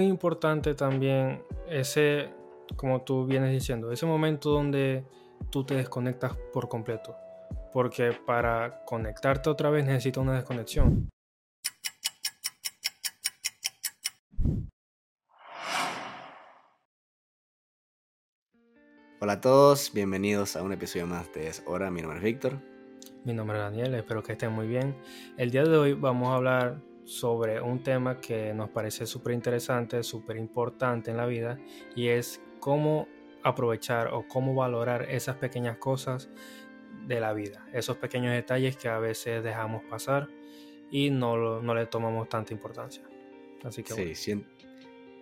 muy 0.00 0.10
importante 0.10 0.76
también 0.76 1.42
ese, 1.68 2.30
como 2.76 3.02
tú 3.02 3.26
vienes 3.26 3.50
diciendo, 3.50 3.90
ese 3.90 4.06
momento 4.06 4.50
donde 4.50 5.04
tú 5.50 5.64
te 5.64 5.74
desconectas 5.74 6.36
por 6.52 6.68
completo. 6.68 7.16
Porque 7.72 8.12
para 8.12 8.84
conectarte 8.84 9.50
otra 9.50 9.70
vez 9.70 9.84
necesitas 9.84 10.22
una 10.22 10.34
desconexión. 10.34 11.08
Hola 19.20 19.32
a 19.32 19.40
todos, 19.40 19.92
bienvenidos 19.92 20.54
a 20.54 20.62
un 20.62 20.72
episodio 20.72 21.08
más 21.08 21.32
de 21.32 21.48
Es 21.48 21.64
Hora. 21.66 21.90
Mi 21.90 22.02
nombre 22.02 22.18
es 22.18 22.24
Víctor. 22.24 22.60
Mi 23.24 23.34
nombre 23.34 23.56
es 23.56 23.64
Daniel, 23.64 23.96
espero 23.96 24.22
que 24.22 24.30
estén 24.30 24.52
muy 24.52 24.68
bien. 24.68 24.96
El 25.36 25.50
día 25.50 25.64
de 25.64 25.76
hoy 25.76 25.94
vamos 25.94 26.28
a 26.28 26.36
hablar 26.36 26.87
sobre 27.08 27.58
un 27.62 27.82
tema 27.82 28.20
que 28.20 28.52
nos 28.52 28.68
parece 28.68 29.06
súper 29.06 29.32
interesante, 29.32 30.02
súper 30.02 30.36
importante 30.36 31.10
en 31.10 31.16
la 31.16 31.24
vida 31.24 31.58
y 31.96 32.08
es 32.08 32.42
cómo 32.60 33.08
aprovechar 33.42 34.08
o 34.12 34.28
cómo 34.28 34.54
valorar 34.54 35.08
esas 35.08 35.36
pequeñas 35.36 35.78
cosas 35.78 36.28
de 37.06 37.18
la 37.18 37.32
vida, 37.32 37.66
esos 37.72 37.96
pequeños 37.96 38.34
detalles 38.34 38.76
que 38.76 38.88
a 38.88 38.98
veces 38.98 39.42
dejamos 39.42 39.82
pasar 39.84 40.28
y 40.90 41.08
no, 41.08 41.62
no 41.62 41.74
le 41.74 41.86
tomamos 41.86 42.28
tanta 42.28 42.52
importancia. 42.52 43.02
Así 43.64 43.82
que 43.82 44.14
sí, 44.14 44.44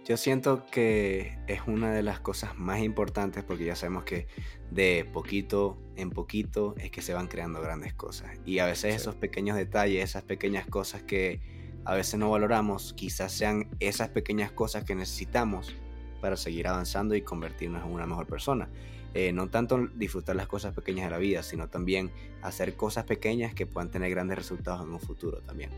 yo 0.05 0.16
siento 0.16 0.66
que 0.66 1.39
es 1.47 1.61
una 1.69 1.93
de 1.93 2.03
las 2.03 2.19
cosas 2.19 2.59
más 2.59 2.80
importantes 2.80 3.45
porque 3.45 3.65
ya 3.65 3.77
sabemos 3.77 4.03
que 4.03 4.27
de 4.73 5.09
poquito 5.13 5.79
en 5.95 6.11
poquito 6.11 6.75
es 6.79 6.91
que 6.91 7.01
se 7.01 7.15
van 7.15 7.29
creando 7.29 7.61
grandes 7.61 7.95
cosas 7.95 8.33
y 8.45 8.59
a 8.59 8.66
veces 8.66 8.97
esos 8.97 9.15
pequeños 9.15 9.57
detalles, 9.57 10.03
esas 10.03 10.25
pequeñas 10.25 10.66
cosas 10.66 11.05
que 11.05 11.55
a 11.87 11.95
veces 11.95 12.19
no 12.19 12.31
valoramos, 12.31 12.93
quizás 12.95 13.33
sean 13.33 13.69
esas 13.79 14.09
pequeñas 14.09 14.51
cosas 14.51 14.85
que 14.85 14.95
necesitamos 14.95 15.75
para 16.21 16.37
seguir 16.37 16.67
avanzando 16.67 17.15
y 17.15 17.23
convertirnos 17.23 17.85
en 17.85 17.93
una 17.93 18.07
mejor 18.07 18.27
persona. 18.27 18.69
Eh, 19.15 19.33
no 19.33 19.49
tanto 19.49 19.87
disfrutar 19.95 20.35
las 20.35 20.49
cosas 20.49 20.75
pequeñas 20.75 21.07
de 21.07 21.10
la 21.13 21.19
vida, 21.19 21.45
sino 21.45 21.69
también 21.69 22.10
hacer 22.43 22.75
cosas 22.75 23.05
pequeñas 23.05 23.55
que 23.55 23.66
puedan 23.66 23.91
tener 23.91 24.10
grandes 24.10 24.37
resultados 24.37 24.85
en 24.85 24.93
un 24.93 25.01
futuro 25.01 25.41
también. 25.43 25.71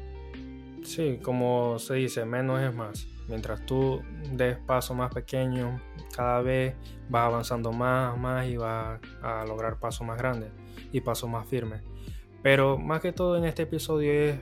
Sí, 0.82 1.18
como 1.22 1.78
se 1.78 1.94
dice, 1.94 2.24
menos 2.24 2.62
es 2.62 2.74
más. 2.74 3.06
Mientras 3.28 3.66
tú 3.66 4.02
des 4.32 4.56
pasos 4.56 4.96
más 4.96 5.12
pequeños, 5.12 5.78
cada 6.16 6.40
vez 6.40 6.74
vas 7.10 7.26
avanzando 7.26 7.70
más, 7.70 8.18
más 8.18 8.48
y 8.48 8.56
vas 8.56 8.98
a 9.22 9.44
lograr 9.44 9.78
pasos 9.78 10.06
más 10.06 10.16
grandes 10.16 10.50
y 10.90 11.02
pasos 11.02 11.28
más 11.28 11.46
firmes. 11.46 11.82
Pero 12.42 12.78
más 12.78 13.02
que 13.02 13.12
todo 13.12 13.36
en 13.36 13.44
este 13.44 13.64
episodio 13.64 14.10
es 14.10 14.38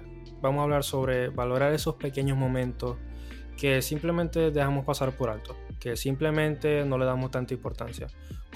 vamos 0.46 0.60
a 0.60 0.64
hablar 0.64 0.84
sobre 0.84 1.28
valorar 1.28 1.72
esos 1.72 1.96
pequeños 1.96 2.38
momentos 2.38 2.96
que 3.56 3.82
simplemente 3.82 4.50
dejamos 4.50 4.84
pasar 4.84 5.12
por 5.12 5.30
alto, 5.30 5.56
que 5.80 5.96
simplemente 5.96 6.84
no 6.84 6.98
le 6.98 7.04
damos 7.04 7.30
tanta 7.30 7.54
importancia, 7.54 8.06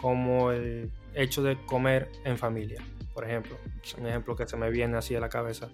como 0.00 0.52
el 0.52 0.90
hecho 1.14 1.42
de 1.42 1.56
comer 1.64 2.10
en 2.24 2.38
familia, 2.38 2.82
por 3.14 3.24
ejemplo. 3.24 3.56
Un 3.98 4.06
ejemplo 4.06 4.36
que 4.36 4.46
se 4.46 4.56
me 4.56 4.70
viene 4.70 4.96
así 4.96 5.14
a 5.14 5.20
la 5.20 5.28
cabeza. 5.28 5.68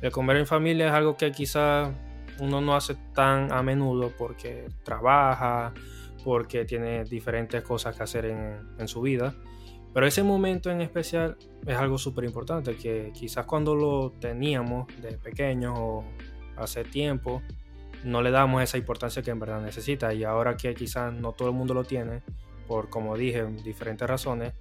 El 0.00 0.10
comer 0.10 0.36
en 0.36 0.46
familia 0.46 0.88
es 0.88 0.92
algo 0.92 1.16
que 1.16 1.30
quizá 1.32 1.92
uno 2.38 2.60
no 2.60 2.74
hace 2.74 2.96
tan 3.14 3.52
a 3.52 3.62
menudo 3.62 4.12
porque 4.16 4.68
trabaja, 4.84 5.72
porque 6.24 6.64
tiene 6.64 7.04
diferentes 7.04 7.62
cosas 7.62 7.96
que 7.96 8.02
hacer 8.02 8.26
en, 8.26 8.58
en 8.78 8.88
su 8.88 9.02
vida 9.02 9.34
pero 9.92 10.06
ese 10.06 10.22
momento 10.22 10.70
en 10.70 10.80
especial 10.80 11.36
es 11.66 11.76
algo 11.76 11.98
súper 11.98 12.24
importante 12.24 12.76
que 12.76 13.12
quizás 13.14 13.44
cuando 13.46 13.74
lo 13.74 14.12
teníamos 14.12 14.86
de 15.00 15.18
pequeño 15.18 15.74
o 15.74 16.04
hace 16.56 16.84
tiempo 16.84 17.42
no 18.04 18.22
le 18.22 18.30
damos 18.30 18.62
esa 18.62 18.78
importancia 18.78 19.22
que 19.22 19.30
en 19.30 19.38
verdad 19.38 19.60
necesita. 19.60 20.12
Y 20.12 20.24
ahora 20.24 20.56
que 20.56 20.74
quizás 20.74 21.12
no 21.12 21.32
todo 21.32 21.48
el 21.48 21.54
mundo 21.54 21.74
lo 21.74 21.84
tiene 21.84 22.22
por 22.66 22.88
como 22.88 23.16
dije 23.16 23.44
diferentes 23.64 24.08
razones 24.08 24.54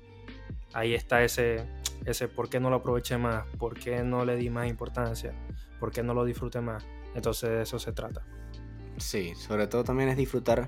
ahí 0.73 0.93
está 0.93 1.23
ese 1.23 1.67
ese 2.05 2.27
por 2.27 2.49
qué 2.49 2.59
no 2.59 2.69
lo 2.69 2.77
aproveché 2.77 3.17
más 3.17 3.45
por 3.57 3.79
qué 3.79 4.03
no 4.03 4.25
le 4.25 4.35
di 4.35 4.49
más 4.49 4.67
importancia 4.67 5.33
por 5.79 5.91
qué 5.91 6.03
no 6.03 6.13
lo 6.13 6.25
disfruté 6.25 6.61
más. 6.61 6.85
Entonces 7.15 7.49
de 7.49 7.61
eso 7.63 7.79
se 7.79 7.91
trata. 7.91 8.25
Sí 8.97 9.33
sobre 9.35 9.67
todo 9.67 9.83
también 9.83 10.09
es 10.09 10.17
disfrutar 10.17 10.67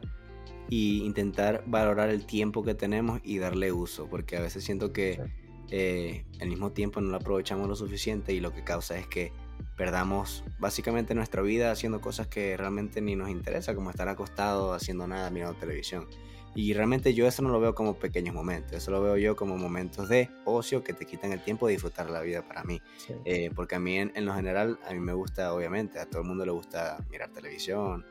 y 0.75 1.03
intentar 1.03 1.63
valorar 1.67 2.09
el 2.09 2.25
tiempo 2.25 2.63
que 2.63 2.73
tenemos 2.73 3.22
y 3.23 3.38
darle 3.38 3.72
uso, 3.72 4.07
porque 4.09 4.38
a 4.38 4.41
veces 4.41 4.63
siento 4.63 4.91
que 4.91 5.22
eh, 5.69 6.25
al 6.41 6.47
mismo 6.47 6.72
tiempo 6.72 7.00
no 7.00 7.11
lo 7.11 7.17
aprovechamos 7.17 7.67
lo 7.67 7.75
suficiente 7.75 8.34
y 8.34 8.39
lo 8.39 8.51
que 8.56 8.63
causa 8.63 8.97
es 8.97 9.06
que 9.06 9.31
perdamos 9.78 10.44
básicamente 10.57 11.13
nuestra 11.13 11.44
vida 11.44 11.69
haciendo 11.69 12.01
cosas 12.01 12.25
que 12.25 12.57
realmente 12.57 13.01
ni 13.01 13.16
nos 13.16 13.29
interesa, 13.29 13.75
como 13.75 13.91
estar 13.91 14.09
acostado 14.09 14.73
haciendo 14.73 15.06
nada, 15.06 15.29
mirando 15.29 15.59
televisión. 15.59 16.07
Y 16.56 16.73
realmente 16.73 17.13
yo 17.13 17.28
eso 17.28 17.44
no 17.44 17.50
lo 17.50 17.59
veo 17.59 17.75
como 17.75 18.00
pequeños 18.00 18.33
momentos, 18.33 18.73
eso 18.73 18.89
lo 18.89 19.00
veo 19.00 19.17
yo 19.17 19.35
como 19.35 19.57
momentos 19.57 20.09
de 20.09 20.31
ocio 20.44 20.83
que 20.83 20.94
te 20.94 21.06
quitan 21.06 21.33
el 21.33 21.44
tiempo 21.44 21.67
de 21.67 21.73
disfrutar 21.73 22.09
la 22.09 22.22
vida 22.22 22.47
para 22.47 22.63
mí. 22.63 22.81
Eh, 23.25 23.51
porque 23.56 23.75
a 23.75 23.79
mí 23.79 24.00
en, 24.00 24.12
en, 24.16 24.25
lo 24.25 24.33
general, 24.33 24.79
a 24.88 24.94
mí 24.94 25.00
me 25.00 25.13
gusta, 25.13 25.53
obviamente, 25.53 26.00
a 26.00 26.07
todo 26.07 26.23
el 26.23 26.28
mundo 26.28 26.47
le 26.47 26.51
gusta 26.51 26.97
mirar 27.12 27.29
televisión, 27.29 28.03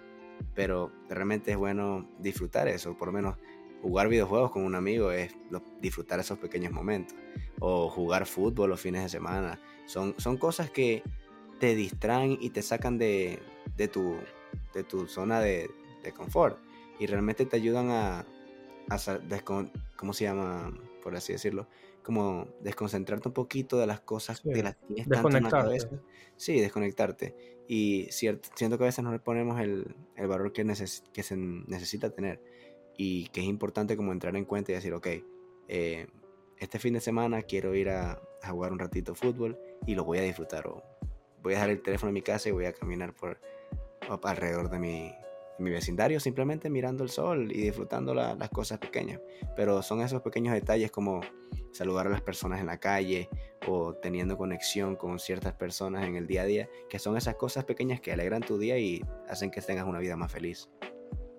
pero 0.54 0.92
realmente 1.08 1.52
es 1.52 1.56
bueno 1.56 2.08
disfrutar 2.18 2.68
eso, 2.68 2.96
por 2.96 3.08
lo 3.08 3.12
menos 3.12 3.36
jugar 3.82 4.08
videojuegos 4.08 4.52
con 4.52 4.64
un 4.64 4.74
amigo 4.74 5.10
es 5.10 5.34
disfrutar 5.80 6.20
esos 6.20 6.38
pequeños 6.38 6.72
momentos, 6.72 7.16
o 7.58 7.88
jugar 7.88 8.26
fútbol 8.26 8.70
los 8.70 8.80
fines 8.80 9.02
de 9.02 9.08
semana, 9.08 9.60
son, 9.86 10.14
son 10.18 10.36
cosas 10.36 10.70
que 10.70 11.02
te 11.58 11.74
distraen 11.74 12.38
y 12.40 12.50
te 12.50 12.62
sacan 12.62 12.98
de, 12.98 13.38
de, 13.76 13.88
tu, 13.88 14.16
de 14.74 14.84
tu 14.84 15.06
zona 15.06 15.40
de, 15.40 15.70
de, 16.02 16.12
confort 16.12 16.58
y 16.98 17.06
realmente 17.06 17.46
te 17.46 17.56
ayudan 17.56 17.90
a, 17.90 18.26
a 18.90 18.98
¿cómo 19.96 20.12
se 20.12 20.24
llama? 20.24 20.72
Por 21.02 21.16
así 21.16 21.32
decirlo, 21.32 21.68
como 22.02 22.46
desconcentrarte 22.60 23.28
un 23.28 23.34
poquito 23.34 23.78
de 23.78 23.86
las 23.86 24.00
cosas 24.00 24.42
de 24.42 24.62
las 24.62 24.78
tienes 24.86 25.08
tanto 25.08 25.36
en 25.36 25.44
la 25.44 25.50
cabeza. 25.50 25.88
Sí, 26.36 26.60
desconectarte. 26.60 27.34
Y 27.68 28.06
cierto, 28.10 28.48
siento 28.54 28.78
que 28.78 28.84
a 28.84 28.86
veces 28.86 29.04
no 29.04 29.12
le 29.12 29.18
ponemos 29.18 29.60
el, 29.60 29.94
el 30.16 30.26
valor 30.26 30.52
que, 30.52 30.64
que 31.12 31.22
se 31.22 31.36
necesita 31.36 32.10
tener 32.10 32.40
y 32.96 33.28
que 33.28 33.40
es 33.40 33.46
importante 33.46 33.96
como 33.96 34.12
entrar 34.12 34.36
en 34.36 34.44
cuenta 34.44 34.72
y 34.72 34.74
decir, 34.74 34.94
ok, 34.94 35.08
eh, 35.68 36.06
este 36.58 36.78
fin 36.78 36.94
de 36.94 37.00
semana 37.00 37.42
quiero 37.42 37.74
ir 37.74 37.90
a, 37.90 38.20
a, 38.42 38.50
jugar 38.50 38.72
un 38.72 38.78
ratito 38.78 39.14
fútbol 39.14 39.58
y 39.86 39.94
lo 39.94 40.04
voy 40.04 40.18
a 40.18 40.22
disfrutar 40.22 40.66
o 40.66 40.82
voy 41.42 41.54
a 41.54 41.56
dejar 41.56 41.70
el 41.70 41.82
teléfono 41.82 42.10
en 42.10 42.14
mi 42.14 42.22
casa 42.22 42.48
y 42.48 42.52
voy 42.52 42.66
a 42.66 42.72
caminar 42.72 43.14
por 43.14 43.40
alrededor 44.22 44.68
de 44.68 44.78
mi, 44.78 45.12
mi 45.58 45.70
vecindario 45.70 46.18
simplemente 46.20 46.70
mirando 46.70 47.04
el 47.04 47.10
sol 47.10 47.50
y 47.52 47.62
disfrutando 47.62 48.14
las 48.14 48.48
cosas 48.50 48.78
pequeñas. 48.78 49.20
Pero 49.56 49.82
son 49.82 50.00
esos 50.00 50.22
pequeños 50.22 50.54
detalles 50.54 50.90
como 50.90 51.20
saludar 51.72 52.06
a 52.06 52.10
las 52.10 52.20
personas 52.20 52.60
en 52.60 52.66
la 52.66 52.78
calle 52.78 53.28
o 53.66 53.94
teniendo 53.94 54.36
conexión 54.36 54.96
con 54.96 55.18
ciertas 55.18 55.54
personas 55.54 56.06
en 56.06 56.16
el 56.16 56.26
día 56.26 56.42
a 56.42 56.44
día, 56.44 56.68
que 56.88 56.98
son 56.98 57.16
esas 57.16 57.36
cosas 57.36 57.64
pequeñas 57.64 58.00
que 58.00 58.12
alegran 58.12 58.42
tu 58.42 58.58
día 58.58 58.78
y 58.78 59.02
hacen 59.28 59.50
que 59.50 59.60
tengas 59.60 59.86
una 59.86 59.98
vida 59.98 60.16
más 60.16 60.32
feliz. 60.32 60.68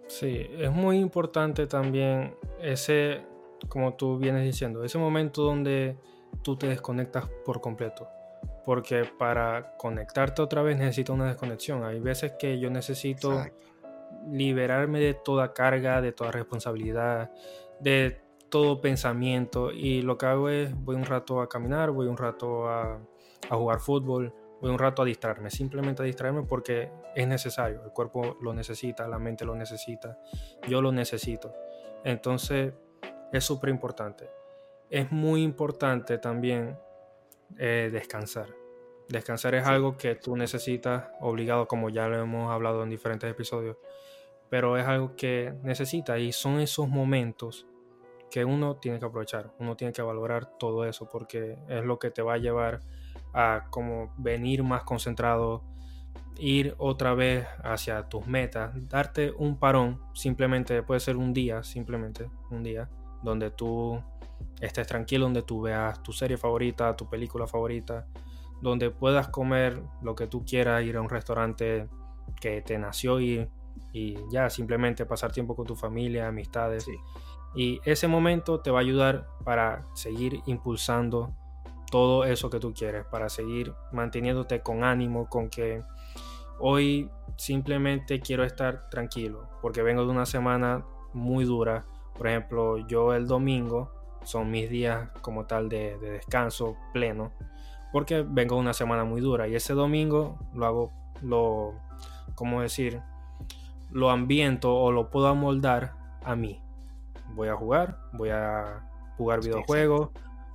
Sí, 0.07 0.47
es 0.57 0.71
muy 0.71 0.97
importante 0.97 1.65
también 1.67 2.35
ese, 2.61 3.21
como 3.67 3.95
tú 3.95 4.17
vienes 4.17 4.43
diciendo, 4.43 4.83
ese 4.83 4.97
momento 4.97 5.43
donde 5.43 5.97
tú 6.43 6.55
te 6.55 6.67
desconectas 6.67 7.29
por 7.45 7.61
completo. 7.61 8.07
Porque 8.65 9.03
para 9.17 9.75
conectarte 9.77 10.41
otra 10.41 10.61
vez 10.61 10.77
necesitas 10.77 11.13
una 11.13 11.27
desconexión. 11.27 11.83
Hay 11.83 11.99
veces 11.99 12.33
que 12.39 12.59
yo 12.59 12.69
necesito 12.69 13.43
liberarme 14.31 14.99
de 14.99 15.13
toda 15.13 15.53
carga, 15.53 16.01
de 16.01 16.11
toda 16.11 16.31
responsabilidad, 16.31 17.31
de 17.79 18.21
todo 18.49 18.81
pensamiento 18.81 19.71
y 19.71 20.03
lo 20.03 20.17
que 20.17 20.27
hago 20.27 20.47
es 20.47 20.75
voy 20.75 20.95
un 20.95 21.05
rato 21.05 21.41
a 21.41 21.49
caminar, 21.49 21.89
voy 21.89 22.05
un 22.05 22.17
rato 22.17 22.69
a, 22.69 22.99
jugar 23.49 23.79
fútbol, 23.79 24.33
voy 24.61 24.69
un 24.69 24.77
rato 24.77 25.01
a 25.01 25.05
distraerme, 25.05 25.49
simplemente 25.49 26.03
a 26.03 26.05
distraerme 26.05 26.43
porque 26.43 26.91
es 27.15 27.27
necesario, 27.27 27.83
el 27.83 27.91
cuerpo 27.91 28.37
lo 28.41 28.53
necesita, 28.53 29.07
la 29.07 29.17
mente 29.19 29.43
lo 29.43 29.55
necesita, 29.55 30.19
yo 30.67 30.81
lo 30.81 30.91
necesito. 30.91 31.53
Entonces 32.03 32.73
es 33.31 33.43
súper 33.43 33.71
importante. 33.71 34.29
Es 34.89 35.11
muy 35.11 35.41
importante 35.41 36.19
también 36.19 36.77
eh, 37.57 37.89
descansar. 37.91 38.49
Descansar 39.09 39.55
es 39.55 39.65
algo 39.65 39.97
que 39.97 40.13
tú 40.13 40.37
necesitas 40.37 41.05
obligado, 41.19 41.67
como 41.67 41.89
ya 41.89 42.07
lo 42.07 42.21
hemos 42.21 42.51
hablado 42.51 42.83
en 42.83 42.89
diferentes 42.91 43.29
episodios, 43.29 43.77
pero 44.53 44.77
es 44.77 44.85
algo 44.85 45.15
que 45.15 45.51
necesita 45.63 46.19
y 46.19 46.31
son 46.31 46.59
esos 46.59 46.87
momentos 46.87 47.65
que 48.29 48.45
uno 48.45 48.75
tiene 48.75 48.99
que 48.99 49.05
aprovechar, 49.05 49.51
uno 49.57 49.75
tiene 49.75 49.91
que 49.93 50.03
valorar 50.03 50.59
todo 50.59 50.85
eso 50.85 51.09
porque 51.09 51.57
es 51.67 51.83
lo 51.83 51.97
que 51.97 52.11
te 52.11 52.21
va 52.21 52.35
a 52.35 52.37
llevar 52.37 52.81
a 53.33 53.65
como 53.71 54.13
venir 54.15 54.61
más 54.61 54.83
concentrado, 54.83 55.63
ir 56.37 56.75
otra 56.77 57.15
vez 57.15 57.47
hacia 57.63 58.07
tus 58.09 58.27
metas, 58.27 58.75
darte 58.89 59.31
un 59.31 59.57
parón, 59.57 59.99
simplemente 60.13 60.83
puede 60.83 60.99
ser 60.99 61.17
un 61.17 61.33
día, 61.33 61.63
simplemente 61.63 62.29
un 62.51 62.61
día, 62.61 62.91
donde 63.23 63.49
tú 63.49 64.03
estés 64.61 64.85
tranquilo, 64.85 65.25
donde 65.25 65.41
tú 65.41 65.61
veas 65.61 66.03
tu 66.03 66.13
serie 66.13 66.37
favorita, 66.37 66.95
tu 66.95 67.09
película 67.09 67.47
favorita, 67.47 68.05
donde 68.61 68.91
puedas 68.91 69.29
comer 69.29 69.81
lo 70.03 70.13
que 70.13 70.27
tú 70.27 70.45
quieras, 70.45 70.83
ir 70.83 70.97
a 70.97 71.01
un 71.01 71.09
restaurante 71.09 71.89
que 72.39 72.61
te 72.61 72.77
nació 72.77 73.19
ir 73.19 73.49
y 73.91 74.17
ya 74.31 74.49
simplemente 74.49 75.05
pasar 75.05 75.31
tiempo 75.31 75.55
con 75.55 75.65
tu 75.65 75.75
familia, 75.75 76.27
amistades. 76.27 76.87
Y 77.55 77.79
ese 77.85 78.07
momento 78.07 78.59
te 78.59 78.71
va 78.71 78.79
a 78.79 78.81
ayudar 78.81 79.27
para 79.43 79.83
seguir 79.93 80.41
impulsando 80.45 81.33
todo 81.91 82.25
eso 82.25 82.49
que 82.49 82.59
tú 82.59 82.73
quieres, 82.73 83.05
para 83.05 83.29
seguir 83.29 83.71
manteniéndote 83.91 84.61
con 84.61 84.83
ánimo, 84.83 85.29
con 85.29 85.49
que 85.49 85.83
hoy 86.57 87.09
simplemente 87.37 88.19
quiero 88.19 88.43
estar 88.43 88.89
tranquilo, 88.89 89.47
porque 89.61 89.83
vengo 89.83 90.03
de 90.03 90.09
una 90.09 90.25
semana 90.25 90.83
muy 91.13 91.45
dura. 91.45 91.85
Por 92.17 92.27
ejemplo, 92.27 92.77
yo 92.87 93.13
el 93.13 93.27
domingo 93.27 93.91
son 94.23 94.49
mis 94.49 94.69
días 94.69 95.09
como 95.21 95.45
tal 95.45 95.69
de, 95.69 95.97
descanso 95.99 96.77
pleno, 96.93 97.31
porque 97.91 98.25
vengo 98.27 98.55
de 98.55 98.61
una 98.61 98.73
semana 98.73 99.03
muy 99.03 99.21
dura 99.21 99.47
y 99.47 99.53
ese 99.53 99.73
domingo 99.73 100.39
lo 100.53 100.65
hago, 100.65 100.91
lo, 101.21 101.73
¿cómo 102.33 102.61
decir? 102.61 103.01
Lo 103.93 104.09
ambiento 104.09 104.75
o 104.75 104.91
lo 104.91 105.09
puedo 105.09 105.27
amoldar 105.27 105.93
a 106.23 106.35
mí. 106.35 106.61
Voy 107.35 107.47
a 107.47 107.55
jugar, 107.55 107.99
voy 108.11 108.29
a 108.29 108.83
jugar 109.17 109.41
videojuegos, 109.41 110.09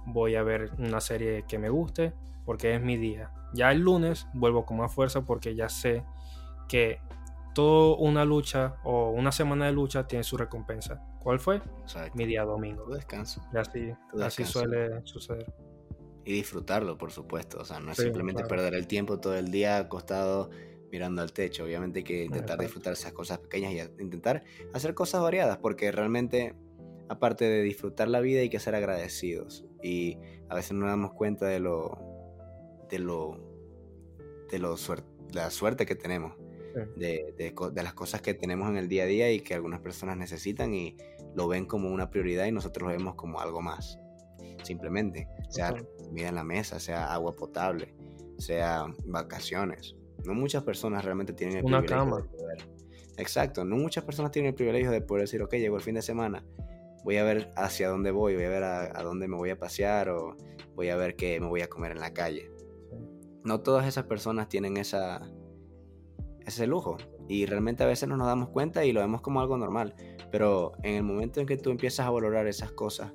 voy 0.06 0.34
a 0.34 0.42
ver 0.42 0.72
una 0.78 1.00
serie 1.00 1.44
que 1.46 1.58
me 1.58 1.70
guste, 1.70 2.12
porque 2.44 2.74
es 2.74 2.82
mi 2.82 2.96
día. 2.96 3.30
Ya 3.54 3.70
el 3.72 3.80
lunes 3.80 4.26
vuelvo 4.34 4.66
con 4.66 4.78
más 4.78 4.92
fuerza 4.92 5.24
porque 5.24 5.54
ya 5.54 5.68
sé 5.68 6.04
que 6.68 7.00
toda 7.54 7.96
una 7.96 8.24
lucha 8.24 8.76
o 8.84 9.10
una 9.10 9.32
semana 9.32 9.66
de 9.66 9.72
lucha 9.72 10.06
tiene 10.06 10.24
su 10.24 10.36
recompensa. 10.36 11.02
¿Cuál 11.20 11.40
fue? 11.40 11.60
Mi 12.14 12.26
día 12.26 12.44
domingo. 12.44 12.84
Tu 12.84 12.92
descanso. 12.92 13.42
Y 13.52 13.56
así, 13.56 13.92
así 14.22 14.44
suele 14.44 15.04
suceder. 15.04 15.52
Y 16.24 16.32
disfrutarlo, 16.32 16.98
por 16.98 17.10
supuesto. 17.10 17.58
O 17.58 17.64
sea, 17.64 17.80
no 17.80 17.92
es 17.92 17.98
simplemente 17.98 18.44
perder 18.44 18.74
el 18.74 18.86
tiempo 18.86 19.18
todo 19.18 19.34
el 19.36 19.50
día 19.50 19.78
acostado 19.78 20.50
mirando 20.90 21.22
al 21.22 21.32
techo. 21.32 21.64
Obviamente 21.64 22.00
hay 22.00 22.04
que 22.04 22.24
intentar 22.24 22.58
disfrutar 22.58 22.92
esas 22.92 23.12
cosas 23.12 23.38
pequeñas 23.38 23.72
y 23.72 24.02
intentar 24.02 24.44
hacer 24.72 24.94
cosas 24.94 25.22
variadas, 25.22 25.58
porque 25.58 25.90
realmente, 25.92 26.54
aparte 27.08 27.44
de 27.44 27.62
disfrutar 27.62 28.08
la 28.08 28.20
vida, 28.20 28.40
hay 28.40 28.50
que 28.50 28.60
ser 28.60 28.74
agradecidos. 28.74 29.64
Y 29.82 30.18
a 30.48 30.54
veces 30.54 30.72
no 30.72 30.80
nos 30.80 30.90
damos 30.90 31.12
cuenta 31.12 31.46
de 31.46 31.60
lo. 31.60 31.98
de 32.90 32.98
lo. 32.98 33.38
de 34.50 34.58
lo 34.58 34.76
la 35.32 35.50
suerte 35.50 35.84
que 35.84 35.94
tenemos 35.94 36.34
de, 36.96 37.34
de, 37.36 37.82
las 37.82 37.94
cosas 37.94 38.20
que 38.20 38.34
tenemos 38.34 38.68
en 38.68 38.76
el 38.76 38.88
día 38.88 39.04
a 39.04 39.06
día 39.06 39.32
y 39.32 39.40
que 39.40 39.54
algunas 39.54 39.80
personas 39.80 40.16
necesitan 40.16 40.74
y 40.74 40.96
lo 41.34 41.48
ven 41.48 41.66
como 41.66 41.90
una 41.90 42.10
prioridad 42.10 42.46
y 42.46 42.52
nosotros 42.52 42.88
lo 42.88 42.96
vemos 42.96 43.14
como 43.14 43.40
algo 43.40 43.60
más. 43.60 43.98
Simplemente, 44.62 45.28
sea 45.48 45.74
comida 46.04 46.28
en 46.28 46.34
la 46.34 46.44
mesa, 46.44 46.80
sea 46.80 47.12
agua 47.12 47.34
potable, 47.34 47.94
sea 48.38 48.86
vacaciones. 49.06 49.96
No 50.24 50.34
muchas 50.34 50.62
personas 50.64 51.04
realmente 51.04 51.32
tienen 51.32 51.58
el 51.58 51.64
una 51.64 51.80
privilegio 51.80 52.16
de 52.16 52.24
poder. 52.24 52.68
Exacto, 53.16 53.64
no 53.64 53.76
muchas 53.76 54.04
personas 54.04 54.30
tienen 54.30 54.50
el 54.50 54.54
privilegio 54.54 54.90
de 54.90 55.00
poder 55.00 55.24
decir, 55.24 55.42
ok, 55.42 55.54
llegó 55.54 55.76
el 55.76 55.82
fin 55.82 55.96
de 55.96 56.02
semana, 56.02 56.44
voy 57.04 57.16
a 57.16 57.24
ver 57.24 57.50
hacia 57.56 57.88
dónde 57.88 58.10
voy, 58.10 58.34
voy 58.34 58.44
a 58.44 58.48
ver 58.48 58.62
a, 58.62 58.98
a 58.98 59.02
dónde 59.02 59.26
me 59.26 59.36
voy 59.36 59.50
a 59.50 59.58
pasear 59.58 60.10
o 60.10 60.36
voy 60.74 60.90
a 60.90 60.96
ver 60.96 61.16
qué 61.16 61.40
me 61.40 61.48
voy 61.48 61.62
a 61.62 61.68
comer 61.68 61.92
en 61.92 62.00
la 62.00 62.12
calle. 62.12 62.50
No 63.44 63.60
todas 63.60 63.86
esas 63.86 64.04
personas 64.04 64.48
tienen 64.48 64.76
esa, 64.76 65.28
ese 66.48 66.66
lujo. 66.66 66.96
Y 67.28 67.46
realmente 67.46 67.82
a 67.82 67.86
veces 67.86 68.08
no 68.08 68.16
nos 68.16 68.26
damos 68.26 68.48
cuenta 68.48 68.84
y 68.84 68.92
lo 68.92 69.00
vemos 69.00 69.20
como 69.20 69.40
algo 69.40 69.56
normal. 69.56 69.94
Pero 70.30 70.72
en 70.82 70.94
el 70.94 71.02
momento 71.02 71.40
en 71.40 71.46
que 71.46 71.56
tú 71.56 71.70
empiezas 71.70 72.06
a 72.06 72.10
valorar 72.10 72.46
esas 72.46 72.72
cosas, 72.72 73.12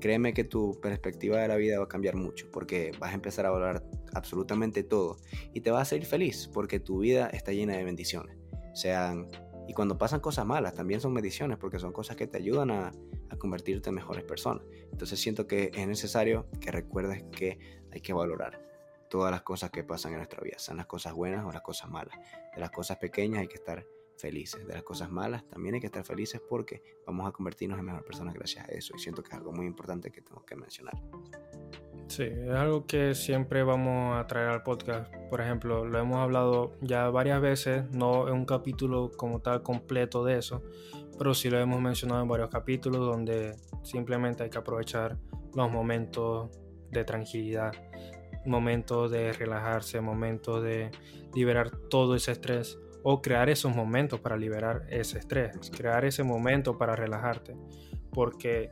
créeme 0.00 0.34
que 0.34 0.44
tu 0.44 0.78
perspectiva 0.80 1.38
de 1.38 1.48
la 1.48 1.56
vida 1.56 1.78
va 1.78 1.84
a 1.84 1.88
cambiar 1.88 2.16
mucho. 2.16 2.48
Porque 2.52 2.90
vas 2.98 3.12
a 3.12 3.14
empezar 3.14 3.46
a 3.46 3.50
valorar 3.50 3.84
absolutamente 4.14 4.82
todo. 4.82 5.16
Y 5.52 5.60
te 5.60 5.70
vas 5.70 5.80
a 5.80 5.82
hacer 5.82 6.04
feliz 6.04 6.48
porque 6.52 6.80
tu 6.80 7.00
vida 7.00 7.28
está 7.28 7.52
llena 7.52 7.76
de 7.76 7.84
bendiciones. 7.84 8.36
Sean... 8.74 9.28
Y 9.68 9.74
cuando 9.74 9.96
pasan 9.96 10.18
cosas 10.18 10.44
malas, 10.44 10.74
también 10.74 11.00
son 11.00 11.14
bendiciones 11.14 11.56
porque 11.56 11.78
son 11.78 11.92
cosas 11.92 12.16
que 12.16 12.26
te 12.26 12.36
ayudan 12.36 12.72
a, 12.72 12.90
a 13.30 13.36
convertirte 13.36 13.90
en 13.90 13.94
mejores 13.94 14.24
personas. 14.24 14.64
Entonces 14.90 15.20
siento 15.20 15.46
que 15.46 15.70
es 15.72 15.86
necesario 15.86 16.46
que 16.60 16.72
recuerdes 16.72 17.22
que 17.30 17.58
hay 17.92 18.00
que 18.00 18.12
valorar 18.12 18.60
todas 19.08 19.30
las 19.30 19.42
cosas 19.42 19.70
que 19.70 19.84
pasan 19.84 20.12
en 20.12 20.18
nuestra 20.18 20.40
vida, 20.42 20.58
sean 20.58 20.78
las 20.78 20.86
cosas 20.86 21.12
buenas 21.12 21.44
o 21.44 21.52
las 21.52 21.60
cosas 21.60 21.90
malas. 21.90 22.16
De 22.54 22.60
las 22.60 22.70
cosas 22.70 22.96
pequeñas 22.96 23.40
hay 23.40 23.46
que 23.46 23.56
estar 23.56 23.86
felices, 24.16 24.66
de 24.66 24.72
las 24.72 24.82
cosas 24.82 25.10
malas 25.10 25.46
también 25.48 25.74
hay 25.74 25.80
que 25.80 25.88
estar 25.88 26.04
felices 26.04 26.40
porque 26.48 26.82
vamos 27.06 27.28
a 27.28 27.32
convertirnos 27.32 27.78
en 27.78 27.84
mejores 27.84 28.06
personas 28.06 28.34
gracias 28.34 28.66
a 28.66 28.72
eso 28.72 28.94
y 28.96 29.00
siento 29.00 29.22
que 29.22 29.30
es 29.30 29.34
algo 29.34 29.52
muy 29.52 29.66
importante 29.66 30.10
que 30.10 30.22
tengo 30.22 30.44
que 30.46 30.56
mencionar. 30.56 30.94
Sí, 32.12 32.24
es 32.24 32.50
algo 32.50 32.86
que 32.86 33.14
siempre 33.14 33.62
vamos 33.62 34.20
a 34.20 34.26
traer 34.26 34.50
al 34.50 34.62
podcast. 34.62 35.10
Por 35.30 35.40
ejemplo, 35.40 35.86
lo 35.86 35.98
hemos 35.98 36.18
hablado 36.18 36.72
ya 36.82 37.08
varias 37.08 37.40
veces, 37.40 37.90
no 37.90 38.28
en 38.28 38.34
un 38.34 38.44
capítulo 38.44 39.10
como 39.16 39.40
tal 39.40 39.62
completo 39.62 40.22
de 40.22 40.36
eso, 40.36 40.62
pero 41.16 41.32
sí 41.32 41.48
lo 41.48 41.58
hemos 41.58 41.80
mencionado 41.80 42.20
en 42.20 42.28
varios 42.28 42.50
capítulos 42.50 43.00
donde 43.00 43.56
simplemente 43.82 44.42
hay 44.42 44.50
que 44.50 44.58
aprovechar 44.58 45.16
los 45.54 45.72
momentos 45.72 46.50
de 46.90 47.02
tranquilidad 47.04 47.72
momento 48.44 49.08
de 49.08 49.32
relajarse, 49.32 50.02
momento 50.02 50.60
de 50.60 50.90
liberar 51.34 51.70
todo 51.88 52.14
ese 52.14 52.32
estrés 52.32 52.78
o 53.02 53.22
crear 53.22 53.48
esos 53.48 53.74
momentos 53.74 54.20
para 54.20 54.36
liberar 54.36 54.84
ese 54.90 55.18
estrés, 55.18 55.70
crear 55.74 56.04
ese 56.04 56.24
momento 56.24 56.76
para 56.76 56.94
relajarte, 56.94 57.56
porque 58.12 58.70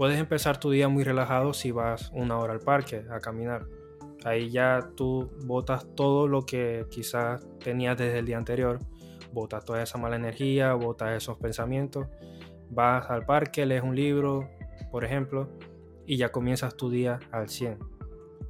puedes 0.00 0.18
empezar 0.18 0.58
tu 0.58 0.70
día 0.70 0.88
muy 0.88 1.04
relajado 1.04 1.52
si 1.52 1.72
vas 1.72 2.10
una 2.14 2.38
hora 2.38 2.54
al 2.54 2.60
parque 2.60 3.04
a 3.10 3.20
caminar. 3.20 3.66
Ahí 4.24 4.48
ya 4.48 4.92
tú 4.96 5.30
botas 5.44 5.94
todo 5.94 6.26
lo 6.26 6.46
que 6.46 6.86
quizás 6.90 7.46
tenías 7.62 7.98
desde 7.98 8.20
el 8.20 8.24
día 8.24 8.38
anterior, 8.38 8.78
botas 9.30 9.62
toda 9.62 9.82
esa 9.82 9.98
mala 9.98 10.16
energía, 10.16 10.72
botas 10.72 11.18
esos 11.18 11.36
pensamientos, 11.36 12.06
vas 12.70 13.10
al 13.10 13.26
parque, 13.26 13.66
lees 13.66 13.82
un 13.82 13.94
libro, 13.94 14.48
por 14.90 15.04
ejemplo, 15.04 15.50
y 16.06 16.16
ya 16.16 16.32
comienzas 16.32 16.78
tu 16.78 16.88
día 16.88 17.20
al 17.30 17.50
100 17.50 17.78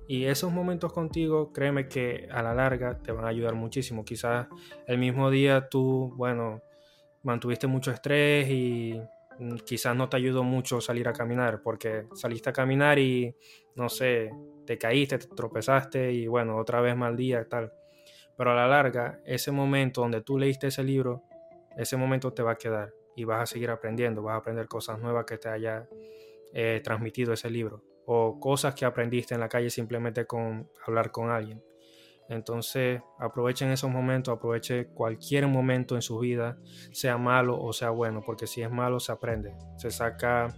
y 0.06 0.26
esos 0.26 0.52
momentos 0.52 0.92
contigo, 0.92 1.52
créeme 1.52 1.88
que 1.88 2.28
a 2.30 2.44
la 2.44 2.54
larga 2.54 2.96
te 3.02 3.10
van 3.10 3.24
a 3.24 3.28
ayudar 3.28 3.56
muchísimo. 3.56 4.04
Quizás 4.04 4.46
el 4.86 4.98
mismo 4.98 5.30
día 5.30 5.68
tú, 5.68 6.12
bueno, 6.16 6.62
mantuviste 7.24 7.66
mucho 7.66 7.90
estrés 7.90 8.48
y 8.50 9.00
quizás 9.64 9.96
no 9.96 10.08
te 10.08 10.16
ayudó 10.16 10.42
mucho 10.42 10.80
salir 10.80 11.08
a 11.08 11.12
caminar 11.12 11.62
porque 11.62 12.06
saliste 12.14 12.50
a 12.50 12.52
caminar 12.52 12.98
y, 12.98 13.34
no 13.74 13.88
sé, 13.88 14.32
te 14.66 14.78
caíste, 14.78 15.18
te 15.18 15.26
tropezaste 15.28 16.12
y 16.12 16.26
bueno, 16.26 16.56
otra 16.56 16.80
vez 16.80 16.96
mal 16.96 17.16
día, 17.16 17.46
tal. 17.48 17.72
Pero 18.36 18.52
a 18.52 18.54
la 18.54 18.66
larga, 18.66 19.20
ese 19.24 19.50
momento 19.50 20.00
donde 20.00 20.22
tú 20.22 20.38
leíste 20.38 20.68
ese 20.68 20.82
libro, 20.82 21.22
ese 21.76 21.96
momento 21.96 22.32
te 22.32 22.42
va 22.42 22.52
a 22.52 22.56
quedar 22.56 22.92
y 23.16 23.24
vas 23.24 23.42
a 23.42 23.46
seguir 23.46 23.70
aprendiendo, 23.70 24.22
vas 24.22 24.34
a 24.34 24.38
aprender 24.38 24.66
cosas 24.66 24.98
nuevas 24.98 25.24
que 25.24 25.38
te 25.38 25.48
haya 25.48 25.88
eh, 26.52 26.80
transmitido 26.82 27.32
ese 27.32 27.50
libro 27.50 27.82
o 28.06 28.40
cosas 28.40 28.74
que 28.74 28.84
aprendiste 28.84 29.34
en 29.34 29.40
la 29.40 29.48
calle 29.48 29.70
simplemente 29.70 30.26
con 30.26 30.68
hablar 30.86 31.10
con 31.10 31.30
alguien. 31.30 31.62
Entonces 32.30 33.02
aprovechen 33.18 33.70
esos 33.70 33.90
momentos, 33.90 34.34
aprovechen 34.34 34.88
cualquier 34.94 35.46
momento 35.46 35.96
en 35.96 36.02
su 36.02 36.18
vida, 36.18 36.56
sea 36.92 37.18
malo 37.18 37.60
o 37.60 37.72
sea 37.72 37.90
bueno, 37.90 38.22
porque 38.24 38.46
si 38.46 38.62
es 38.62 38.70
malo 38.70 39.00
se 39.00 39.12
aprende, 39.12 39.54
se 39.76 39.90
saca 39.90 40.54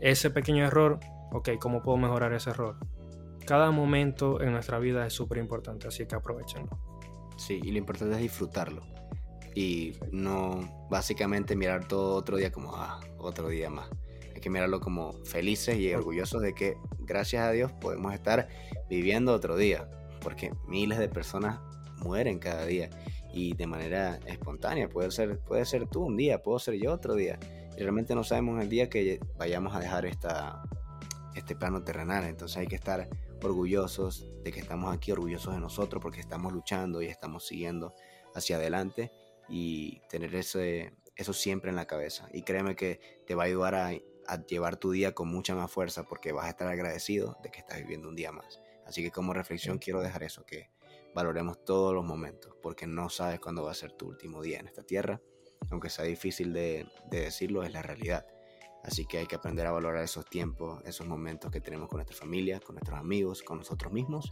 ese 0.00 0.30
pequeño 0.30 0.64
error, 0.64 1.00
ok, 1.32 1.50
¿cómo 1.60 1.82
puedo 1.82 1.98
mejorar 1.98 2.32
ese 2.32 2.50
error? 2.50 2.76
Cada 3.44 3.70
momento 3.70 4.40
en 4.40 4.52
nuestra 4.52 4.78
vida 4.78 5.06
es 5.06 5.12
súper 5.12 5.38
importante, 5.38 5.88
así 5.88 6.06
que 6.06 6.14
aprovechenlo. 6.14 6.78
Sí, 7.36 7.60
y 7.62 7.72
lo 7.72 7.78
importante 7.78 8.14
es 8.14 8.22
disfrutarlo 8.22 8.82
y 9.54 9.94
no 10.12 10.86
básicamente 10.88 11.56
mirar 11.56 11.88
todo 11.88 12.14
otro 12.14 12.36
día 12.36 12.52
como, 12.52 12.76
ah, 12.76 13.00
otro 13.18 13.48
día 13.48 13.68
más 13.68 13.90
que 14.42 14.50
mirarlo 14.50 14.80
como 14.80 15.14
felices 15.24 15.78
y 15.78 15.94
orgullosos 15.94 16.42
de 16.42 16.52
que 16.52 16.76
gracias 16.98 17.44
a 17.44 17.52
Dios 17.52 17.72
podemos 17.72 18.12
estar 18.12 18.48
viviendo 18.90 19.32
otro 19.32 19.56
día, 19.56 19.88
porque 20.22 20.52
miles 20.66 20.98
de 20.98 21.08
personas 21.08 21.60
mueren 21.98 22.38
cada 22.38 22.64
día 22.64 22.90
y 23.32 23.54
de 23.54 23.66
manera 23.66 24.18
espontánea. 24.26 24.88
Puede 24.88 25.10
ser, 25.10 25.38
puede 25.40 25.64
ser 25.64 25.86
tú 25.86 26.04
un 26.04 26.16
día, 26.16 26.42
puedo 26.42 26.58
ser 26.58 26.74
yo 26.74 26.92
otro 26.92 27.14
día. 27.14 27.38
Y 27.76 27.80
realmente 27.80 28.14
no 28.14 28.24
sabemos 28.24 28.60
el 28.62 28.68
día 28.68 28.88
que 28.88 29.20
vayamos 29.36 29.74
a 29.74 29.80
dejar 29.80 30.04
esta, 30.06 30.62
este 31.34 31.56
plano 31.56 31.82
terrenal. 31.82 32.24
Entonces 32.24 32.58
hay 32.58 32.66
que 32.66 32.76
estar 32.76 33.08
orgullosos 33.42 34.30
de 34.44 34.52
que 34.52 34.60
estamos 34.60 34.94
aquí, 34.94 35.12
orgullosos 35.12 35.54
de 35.54 35.60
nosotros, 35.60 36.02
porque 36.02 36.20
estamos 36.20 36.52
luchando 36.52 37.02
y 37.02 37.06
estamos 37.06 37.46
siguiendo 37.46 37.92
hacia 38.34 38.56
adelante 38.56 39.12
y 39.48 40.00
tener 40.08 40.34
ese, 40.34 40.94
eso 41.16 41.32
siempre 41.32 41.70
en 41.70 41.76
la 41.76 41.86
cabeza. 41.86 42.28
Y 42.32 42.42
créeme 42.42 42.76
que 42.76 43.22
te 43.26 43.34
va 43.34 43.44
a 43.44 43.46
ayudar 43.46 43.74
a 43.74 43.92
a 44.26 44.44
llevar 44.46 44.76
tu 44.76 44.90
día 44.90 45.14
con 45.14 45.28
mucha 45.28 45.54
más 45.54 45.70
fuerza 45.70 46.04
porque 46.04 46.32
vas 46.32 46.46
a 46.46 46.50
estar 46.50 46.68
agradecido 46.68 47.36
de 47.42 47.50
que 47.50 47.60
estás 47.60 47.78
viviendo 47.78 48.08
un 48.08 48.16
día 48.16 48.32
más. 48.32 48.61
Así 48.86 49.02
que 49.02 49.10
como 49.10 49.32
reflexión 49.32 49.78
quiero 49.78 50.00
dejar 50.00 50.22
eso, 50.22 50.44
que 50.44 50.70
valoremos 51.14 51.64
todos 51.64 51.94
los 51.94 52.04
momentos 52.04 52.54
porque 52.62 52.86
no 52.86 53.08
sabes 53.10 53.40
cuándo 53.40 53.64
va 53.64 53.72
a 53.72 53.74
ser 53.74 53.92
tu 53.92 54.06
último 54.08 54.42
día 54.42 54.58
en 54.60 54.66
esta 54.66 54.82
tierra. 54.82 55.20
Aunque 55.70 55.90
sea 55.90 56.04
difícil 56.04 56.52
de, 56.52 56.86
decirlo, 57.10 57.62
es 57.62 57.72
la 57.72 57.82
realidad. 57.82 58.26
Así 58.82 59.06
que 59.06 59.18
hay 59.18 59.26
que 59.26 59.36
aprender 59.36 59.66
a 59.66 59.70
valorar 59.70 60.02
esos 60.02 60.24
tiempos, 60.26 60.82
esos 60.84 61.06
momentos 61.06 61.52
que 61.52 61.60
tenemos 61.60 61.88
con 61.88 61.98
nuestra 61.98 62.16
familia, 62.16 62.58
con 62.58 62.74
nuestros 62.74 62.98
amigos, 62.98 63.42
con 63.42 63.58
nosotros 63.58 63.92
mismos 63.92 64.28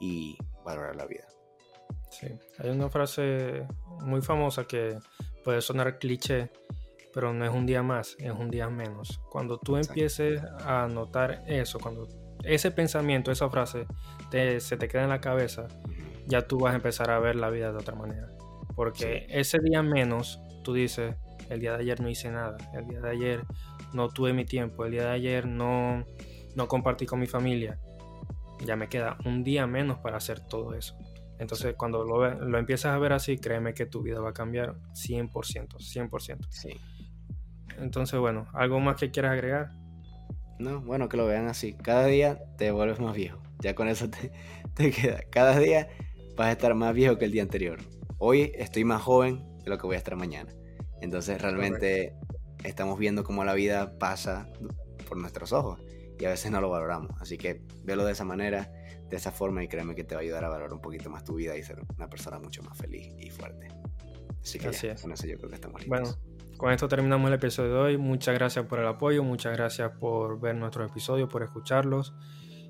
y 0.00 0.38
valorar 0.64 0.96
la 0.96 1.06
vida. 1.06 1.28
Sí, 2.10 2.28
hay 2.58 2.70
una 2.70 2.88
frase 2.88 3.66
muy 4.00 4.22
famosa 4.22 4.64
que 4.64 4.98
puede 5.44 5.60
sonar 5.60 5.98
cliché, 5.98 6.50
pero 7.12 7.34
no 7.34 7.44
es 7.44 7.52
un 7.52 7.66
día 7.66 7.82
más, 7.82 8.16
es 8.18 8.32
un 8.32 8.50
día 8.50 8.70
menos. 8.70 9.20
Cuando 9.30 9.58
tú 9.58 9.76
empieces 9.76 10.42
a 10.64 10.88
notar 10.88 11.44
eso, 11.46 11.78
cuando 11.78 12.08
ese 12.44 12.70
pensamiento, 12.70 13.30
esa 13.30 13.48
frase 13.50 13.86
se 14.58 14.76
te 14.76 14.88
queda 14.88 15.04
en 15.04 15.08
la 15.10 15.20
cabeza, 15.20 15.68
ya 16.26 16.46
tú 16.46 16.58
vas 16.60 16.72
a 16.72 16.76
empezar 16.76 17.10
a 17.10 17.18
ver 17.18 17.36
la 17.36 17.50
vida 17.50 17.72
de 17.72 17.78
otra 17.78 17.94
manera. 17.94 18.28
Porque 18.74 19.26
ese 19.28 19.58
día 19.58 19.82
menos, 19.82 20.40
tú 20.62 20.72
dices, 20.72 21.16
el 21.48 21.60
día 21.60 21.72
de 21.72 21.82
ayer 21.82 22.00
no 22.00 22.08
hice 22.08 22.30
nada, 22.30 22.56
el 22.74 22.86
día 22.86 23.00
de 23.00 23.10
ayer 23.10 23.44
no 23.92 24.08
tuve 24.08 24.32
mi 24.32 24.44
tiempo, 24.44 24.84
el 24.84 24.92
día 24.92 25.04
de 25.04 25.10
ayer 25.10 25.46
no, 25.46 26.04
no 26.54 26.68
compartí 26.68 27.06
con 27.06 27.20
mi 27.20 27.26
familia. 27.26 27.78
Ya 28.64 28.76
me 28.76 28.88
queda 28.88 29.16
un 29.24 29.42
día 29.42 29.66
menos 29.66 29.98
para 29.98 30.18
hacer 30.18 30.40
todo 30.40 30.74
eso. 30.74 30.96
Entonces, 31.38 31.74
cuando 31.76 32.04
lo, 32.04 32.34
lo 32.34 32.58
empiezas 32.58 32.94
a 32.94 32.98
ver 32.98 33.14
así, 33.14 33.38
créeme 33.38 33.72
que 33.72 33.86
tu 33.86 34.02
vida 34.02 34.20
va 34.20 34.30
a 34.30 34.34
cambiar 34.34 34.74
100%, 34.92 35.78
100%. 35.78 36.46
Sí. 36.50 36.78
Entonces, 37.78 38.20
bueno, 38.20 38.46
¿algo 38.52 38.78
más 38.78 38.96
que 38.96 39.10
quieras 39.10 39.32
agregar? 39.32 39.70
No, 40.60 40.82
bueno, 40.82 41.08
que 41.08 41.16
lo 41.16 41.26
vean 41.26 41.48
así. 41.48 41.72
Cada 41.72 42.04
día 42.04 42.38
te 42.58 42.70
vuelves 42.70 43.00
más 43.00 43.16
viejo. 43.16 43.40
Ya 43.60 43.74
con 43.74 43.88
eso 43.88 44.10
te, 44.74 44.90
queda. 44.90 45.22
Cada 45.30 45.58
día 45.58 45.88
vas 46.36 46.48
a 46.48 46.52
estar 46.52 46.74
más 46.74 46.94
viejo 46.94 47.16
que 47.16 47.24
el 47.24 47.32
día 47.32 47.42
anterior. 47.42 47.78
Hoy 48.18 48.52
estoy 48.54 48.84
más 48.84 49.00
joven 49.00 49.42
de 49.64 49.70
lo 49.70 49.78
que 49.78 49.86
voy 49.86 49.94
a 49.94 49.98
estar 49.98 50.16
mañana. 50.16 50.54
Entonces 51.00 51.40
realmente 51.40 52.14
estamos 52.62 52.98
viendo 52.98 53.24
cómo 53.24 53.42
la 53.42 53.54
vida 53.54 53.98
pasa 53.98 54.48
por 55.08 55.16
nuestros 55.16 55.54
ojos 55.54 55.80
y 56.18 56.26
a 56.26 56.28
veces 56.28 56.50
no 56.50 56.60
lo 56.60 56.68
valoramos. 56.68 57.10
Así 57.20 57.38
que 57.38 57.62
velo 57.82 58.04
de 58.04 58.12
esa 58.12 58.26
manera, 58.26 58.70
de 59.08 59.16
esa 59.16 59.32
forma 59.32 59.64
y 59.64 59.68
créeme 59.68 59.94
que 59.94 60.04
te 60.04 60.14
va 60.14 60.20
a 60.20 60.24
ayudar 60.24 60.44
a 60.44 60.50
valorar 60.50 60.74
un 60.74 60.82
poquito 60.82 61.08
más 61.08 61.24
tu 61.24 61.36
vida 61.36 61.56
y 61.56 61.62
ser 61.62 61.80
una 61.96 62.10
persona 62.10 62.38
mucho 62.38 62.62
más 62.62 62.76
feliz 62.76 63.14
y 63.18 63.30
fuerte. 63.30 63.68
Así 64.42 64.58
que 64.58 64.68
Así 64.68 64.88
con 65.00 65.12
eso 65.12 65.26
yo 65.26 65.38
creo 65.38 65.48
que 65.48 65.54
estamos 65.54 65.80
listos. 65.80 66.18
Bueno, 66.18 66.29
con 66.60 66.70
esto 66.70 66.88
terminamos 66.88 67.26
el 67.28 67.34
episodio 67.36 67.72
de 67.72 67.80
hoy. 67.80 67.96
Muchas 67.96 68.34
gracias 68.34 68.66
por 68.66 68.80
el 68.80 68.86
apoyo, 68.86 69.24
muchas 69.24 69.56
gracias 69.56 69.92
por 69.98 70.38
ver 70.38 70.54
nuestros 70.56 70.90
episodios, 70.90 71.26
por 71.30 71.42
escucharlos. 71.42 72.12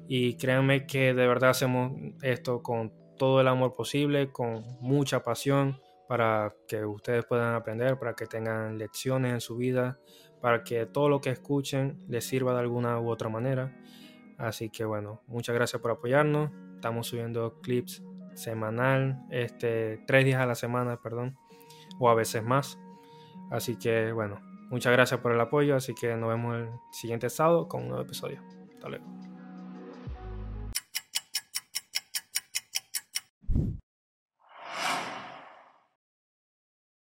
Y 0.07 0.37
créanme 0.37 0.87
que 0.87 1.13
de 1.13 1.27
verdad 1.27 1.51
hacemos 1.51 1.91
esto 2.23 2.63
con 2.63 2.93
todo 3.19 3.41
el 3.41 3.49
amor 3.49 3.73
posible, 3.73 4.31
con 4.31 4.63
mucha 4.81 5.25
pasión, 5.25 5.81
para 6.09 6.55
que 6.69 6.85
ustedes 6.85 7.25
puedan 7.25 7.57
aprender, 7.57 7.99
para 7.99 8.15
que 8.15 8.27
tengan 8.27 8.79
lecciones 8.79 9.33
en 9.33 9.41
su 9.41 9.57
vida, 9.57 9.99
para 10.41 10.63
que 10.63 10.87
todo 10.87 11.09
lo 11.09 11.21
que 11.21 11.31
escuchen 11.31 12.01
les 12.07 12.25
sirva 12.25 12.53
de 12.55 12.61
alguna 12.61 13.01
u 13.01 13.11
otra 13.11 13.29
manera. 13.29 13.77
Así 14.39 14.71
que 14.71 14.85
bueno, 14.85 15.21
muchas 15.27 15.57
gracias 15.57 15.83
por 15.83 15.91
apoyarnos. 15.91 16.53
Estamos 16.77 17.09
subiendo 17.09 17.61
clips 17.61 18.05
semanal, 18.35 19.21
este, 19.31 19.99
tres 20.07 20.25
días 20.25 20.41
a 20.41 20.47
la 20.47 20.55
semana, 20.55 21.01
perdón, 21.03 21.37
o 21.99 22.09
a 22.09 22.15
veces 22.15 22.45
más. 22.45 22.79
Así 23.51 23.77
que 23.77 24.13
bueno, 24.13 24.41
muchas 24.71 24.93
gracias 24.93 25.21
por 25.21 25.33
el 25.33 25.41
apoyo. 25.41 25.77
Así 25.77 25.95
que 25.95 26.17
nos 26.17 26.29
vemos 26.29 26.57
el 26.57 26.69
siguiente 26.91 27.31
sábado 27.31 27.69
con 27.69 27.83
un 27.83 27.89
nuevo 27.89 28.05
episodio. 28.05 28.43
Hasta 28.75 28.89
luego. 28.89 29.30